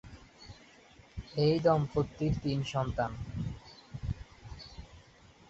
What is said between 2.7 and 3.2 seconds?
সন্তান।